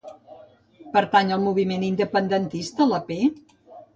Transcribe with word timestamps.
Pertany 0.95 1.33
al 1.35 1.43
moviment 1.43 1.85
independentista 1.89 2.87
la 2.95 3.01
Pe? 3.11 3.19